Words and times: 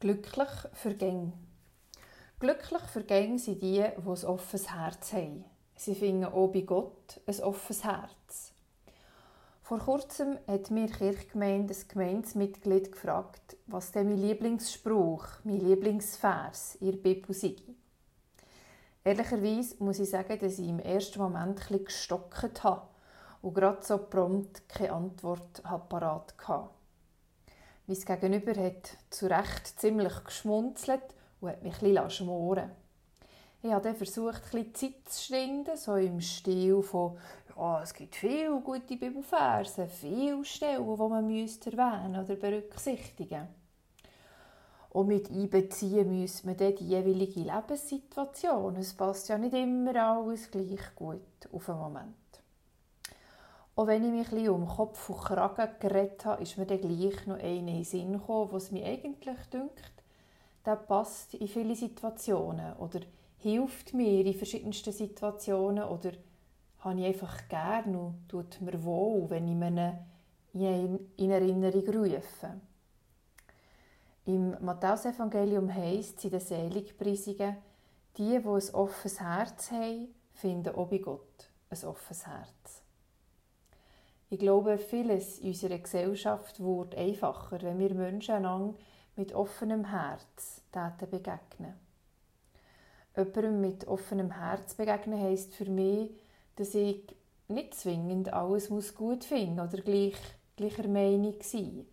Glücklich 0.00 0.48
für 0.72 0.94
Gäng. 0.94 1.34
Glücklich 2.38 2.82
für 2.84 3.04
Gäng 3.04 3.36
sind 3.36 3.60
die, 3.60 3.72
die 3.74 3.82
ein 3.82 4.24
offenes 4.24 4.74
Herz 4.74 5.12
haben. 5.12 5.44
Sie 5.76 5.94
finden 5.94 6.24
auch 6.24 6.48
bei 6.48 6.62
Gott 6.62 7.20
ein 7.26 7.40
offenes 7.42 7.84
Herz. 7.84 8.54
Vor 9.62 9.78
kurzem 9.78 10.38
hat 10.48 10.70
mir 10.70 10.86
Kirchgemeinde 10.86 11.74
ein 11.74 11.88
Gemeinsmitglied 11.88 12.92
gefragt, 12.92 13.58
was 13.66 13.92
denn 13.92 14.08
mein 14.08 14.22
Lieblingsspruch, 14.22 15.26
mein 15.44 15.60
Lieblingsvers 15.60 16.76
in 16.76 16.92
der 16.92 16.98
Bibel 16.98 17.34
sei. 17.34 17.56
Ehrlicherweise 19.04 19.76
muss 19.80 19.98
ich 19.98 20.08
sagen, 20.08 20.38
dass 20.38 20.58
ich 20.58 20.66
im 20.66 20.78
ersten 20.78 21.18
Moment 21.18 21.60
etwas 21.70 21.84
gestockt 21.84 22.64
habe 22.64 22.88
und 23.42 23.52
gerade 23.52 23.82
so 23.82 23.98
prompt 23.98 24.66
keine 24.66 24.94
Antwort 24.94 25.62
parat 25.90 26.34
hatte. 26.48 26.79
Mein 27.90 28.20
Gegenüber 28.20 28.54
hat 28.62 28.96
zu 29.10 29.26
Recht 29.26 29.80
ziemlich 29.80 30.22
geschmunzelt 30.22 31.02
und 31.40 31.48
hat 31.48 31.64
mich 31.64 31.76
bisschen 31.78 32.08
schmoren 32.08 32.70
Ich 33.64 33.72
habe 33.72 33.82
dann 33.82 33.96
versucht, 33.96 34.48
bisschen 34.52 34.74
Zeit 34.74 35.08
zu 35.08 35.24
schinden, 35.24 35.76
so 35.76 35.96
im 35.96 36.20
Stil 36.20 36.82
von 36.82 37.18
«Ja, 37.56 37.82
es 37.82 37.92
gibt 37.92 38.14
viele 38.14 38.60
gute 38.60 38.96
Bibelverse, 38.96 39.88
viele 39.88 40.44
Stellen, 40.44 40.84
die 40.84 41.02
man 41.02 41.26
müsste 41.26 41.76
erwähnen 41.76 42.24
oder 42.24 42.36
berücksichtigen 42.36 43.48
Und 44.90 45.08
mit 45.08 45.28
einbeziehen 45.28 46.16
müsste 46.16 46.46
man 46.46 46.58
dann 46.58 46.76
die 46.76 46.90
jeweilige 46.90 47.40
Lebenssituation. 47.40 48.76
Es 48.76 48.94
passt 48.94 49.28
ja 49.28 49.36
nicht 49.36 49.52
immer 49.52 49.96
alles 49.96 50.48
gleich 50.48 50.94
gut 50.94 51.48
auf 51.50 51.66
den 51.66 51.74
Moment. 51.74 52.19
Auch 53.76 53.86
wenn 53.86 54.04
ich 54.04 54.30
mich 54.32 54.48
um 54.48 54.66
Kopf 54.66 55.08
und 55.08 55.20
Kragen 55.20 55.68
geredet 55.78 56.24
habe, 56.24 56.42
ist 56.42 56.58
mir 56.58 56.66
dann 56.66 56.80
gleich 56.80 57.26
noch 57.26 57.36
einer 57.36 57.46
in 57.46 57.66
den 57.66 57.84
Sinn 57.84 58.12
gekommen, 58.12 58.52
was 58.52 58.70
mir 58.70 58.84
eigentlich 58.84 59.38
dünkt, 59.52 59.92
der 60.66 60.76
passt 60.76 61.34
in 61.34 61.48
viele 61.48 61.74
Situationen 61.74 62.74
oder 62.76 63.00
hilft 63.38 63.94
mir 63.94 64.26
in 64.26 64.34
verschiedensten 64.34 64.92
Situationen 64.92 65.84
oder 65.84 66.12
habe 66.80 67.00
ich 67.00 67.06
einfach 67.06 67.48
gerne 67.48 67.98
und 67.98 68.28
tut 68.28 68.60
mir 68.60 68.82
wohl, 68.84 69.30
wenn 69.30 69.48
ich 69.48 69.54
mir 69.54 69.98
in 71.16 71.30
Erinnerung 71.30 71.86
rufe. 71.88 72.60
Im 74.26 74.56
Matthäusevangelium 74.60 75.72
heisst 75.72 76.24
in 76.24 76.30
den 76.30 76.40
Seligpreisungen, 76.40 77.56
die, 78.16 78.28
die 78.28 78.36
ein 78.36 78.74
offenes 78.74 79.20
Herz 79.20 79.70
haben, 79.70 80.14
finden 80.34 80.74
auch 80.74 80.88
bei 80.88 80.98
Gott 80.98 81.50
ein 81.70 81.84
offenes 81.84 82.26
Herz. 82.26 82.79
Ich 84.32 84.38
glaube, 84.38 84.78
vieles 84.78 85.40
in 85.40 85.48
unserer 85.48 85.78
Gesellschaft 85.78 86.60
wird 86.60 86.94
einfacher, 86.94 87.60
wenn 87.62 87.80
wir 87.80 87.92
Menschen 87.92 88.36
einander 88.36 88.78
mit 89.16 89.34
offenem 89.34 89.86
Herz 89.86 90.62
begegnen. 91.10 91.74
Jemandem 93.16 93.60
mit 93.60 93.88
offenem 93.88 94.30
Herz 94.30 94.74
begegnen 94.74 95.20
heisst 95.20 95.52
für 95.56 95.68
mich, 95.68 96.12
dass 96.54 96.76
ich 96.76 97.02
nicht 97.48 97.74
zwingend 97.74 98.32
alles 98.32 98.70
muss 98.70 98.94
gut 98.94 99.24
finden 99.24 99.58
oder 99.58 99.82
gleich, 99.82 100.16
gleicher 100.56 100.86
Meinung 100.86 101.34
sein. 101.42 101.84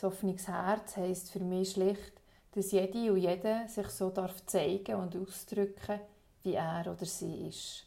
Ein 0.00 0.06
offenes 0.06 0.46
Herz 0.46 0.96
heisst 0.96 1.32
für 1.32 1.40
mich 1.40 1.72
schlicht, 1.72 2.12
dass 2.52 2.70
jede 2.70 3.12
und 3.12 3.18
jeder 3.18 3.66
sich 3.66 3.88
so 3.88 4.10
darf 4.10 4.46
zeigen 4.46 4.94
und 4.94 5.16
ausdrücken, 5.16 5.98
wie 6.44 6.54
er 6.54 6.86
oder 6.92 7.04
sie 7.04 7.48
ist. 7.48 7.86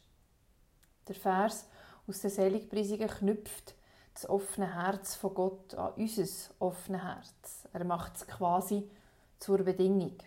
Der 1.08 1.14
Vers 1.14 1.66
aus 2.10 2.20
den 2.20 2.30
Seligpreisungen 2.30 3.08
knüpft 3.08 3.76
das 4.14 4.28
offene 4.28 4.74
Herz 4.74 5.14
von 5.14 5.32
Gott 5.32 5.74
an 5.74 5.92
unser 5.96 6.24
offenes 6.58 7.02
Herz. 7.02 7.68
Er 7.72 7.84
macht 7.84 8.16
es 8.16 8.26
quasi 8.26 8.90
zur 9.38 9.58
Bedingung. 9.58 10.18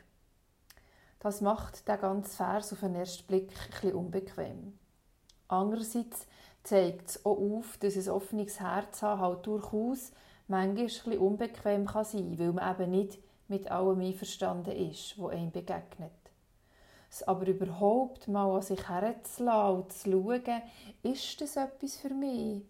Das 1.19 1.41
macht 1.41 1.87
der 1.87 1.97
ganze 1.97 2.35
Vers 2.35 2.71
auf 2.71 2.79
den 2.79 2.95
ersten 2.95 3.27
Blick 3.27 3.51
etwas 3.67 3.93
unbequem. 3.93 4.79
Andererseits 5.49 6.25
zeigt 6.63 7.09
es 7.09 7.25
auch 7.25 7.37
auf, 7.37 7.77
dass 7.77 7.97
ein 7.97 8.09
offenes 8.09 8.61
Herz 8.61 9.01
haben 9.01 9.19
halt 9.19 9.45
durchaus 9.45 10.13
manchmal 10.47 10.85
etwas 10.85 11.17
unbequem 11.17 11.85
kann 11.85 12.05
sein 12.05 12.37
kann, 12.37 12.39
weil 12.39 12.53
man 12.53 12.75
eben 12.75 12.91
nicht 12.91 13.19
mit 13.49 13.69
allem 13.69 13.99
einverstanden 13.99 14.71
ist, 14.71 15.17
wo 15.17 15.27
einem 15.27 15.51
begegnet. 15.51 16.11
Es 17.13 17.21
aber 17.21 17.45
überhaupt 17.45 18.27
mal 18.27 18.55
an 18.55 18.63
sich 18.63 18.89
herzulassen 18.89 19.75
und 19.75 19.93
zu 19.93 20.11
schauen, 20.11 20.63
ist 21.03 21.41
das 21.41 21.57
etwas 21.57 21.97
für 21.97 22.09
mich? 22.09 22.63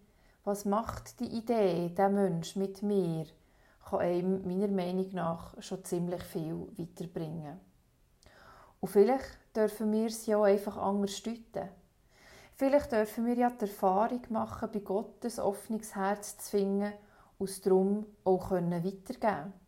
Was 0.44 0.66
macht 0.66 1.18
die 1.18 1.38
Idee, 1.38 1.88
der 1.88 2.10
Mensch 2.10 2.54
mit 2.54 2.82
mir, 2.82 3.24
kann 3.88 4.00
einem 4.00 4.46
meiner 4.46 4.68
Meinung 4.68 5.10
nach 5.14 5.54
schon 5.62 5.82
ziemlich 5.82 6.22
viel 6.24 6.68
weiterbringen. 6.76 7.58
Und 8.80 8.88
vielleicht 8.90 9.38
dürfen 9.56 9.90
wir 9.92 10.08
es 10.08 10.26
ja 10.26 10.42
einfach 10.42 10.76
anders 10.76 11.22
deuten. 11.22 11.70
Vielleicht 12.54 12.92
dürfen 12.92 13.24
wir 13.24 13.36
ja 13.36 13.48
die 13.48 13.62
Erfahrung 13.62 14.20
machen, 14.28 14.68
bei 14.70 14.80
Gott 14.80 15.24
ein 15.24 15.40
offenes 15.40 15.94
Herz 15.94 16.36
zu 16.36 16.50
finden 16.50 16.92
und 17.38 17.48
es 17.48 17.62
darum 17.62 18.04
auch 18.24 18.50
weitergeben 18.50 19.20
können. 19.20 19.63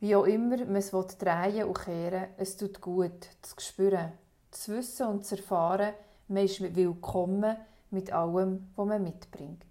Wie 0.00 0.16
auch 0.16 0.24
immer 0.24 0.56
man 0.56 0.76
es 0.76 0.90
drehen 0.90 1.64
und 1.64 1.78
kehren 1.78 2.28
es 2.38 2.56
tut 2.56 2.80
gut, 2.80 3.28
zu 3.42 3.54
spüren, 3.58 4.12
zu 4.50 4.72
wissen 4.72 5.06
und 5.06 5.26
zu 5.26 5.36
erfahren, 5.36 5.92
man 6.28 6.44
ist 6.44 6.74
willkommen 6.74 7.54
mit 7.90 8.10
allem, 8.10 8.70
was 8.76 8.86
man 8.86 9.02
mitbringt. 9.02 9.66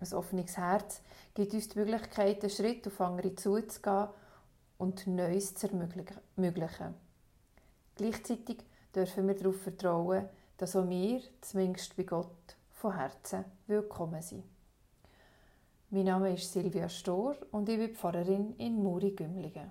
Ein 0.00 0.12
offenes 0.14 0.56
Herz 0.56 1.02
gibt 1.34 1.52
uns 1.52 1.68
die 1.68 1.78
Möglichkeit, 1.78 2.40
einen 2.40 2.50
Schritt 2.50 2.86
auf 2.86 2.98
andere 3.02 3.34
zuzugehen 3.34 4.08
und 4.78 5.06
Neues 5.06 5.54
zu 5.54 5.68
ermöglichen. 5.68 6.94
Gleichzeitig 7.96 8.64
dürfen 8.94 9.28
wir 9.28 9.34
darauf 9.34 9.60
vertrauen, 9.60 10.26
dass 10.56 10.74
auch 10.74 10.88
wir, 10.88 11.20
zumindest 11.42 11.94
bei 11.98 12.04
Gott, 12.04 12.56
von 12.72 12.96
Herzen 12.96 13.44
willkommen 13.66 14.22
sind. 14.22 14.53
Mein 15.94 16.06
Name 16.06 16.34
ist 16.34 16.52
Silvia 16.52 16.88
Stor 16.88 17.36
und 17.52 17.68
ich 17.68 17.78
bin 17.78 17.94
Pfarrerin 17.94 18.56
in 18.58 18.82
Muri-Gümligen. 18.82 19.70